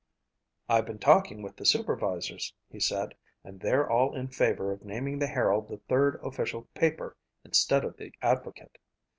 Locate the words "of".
4.71-4.83, 7.85-7.97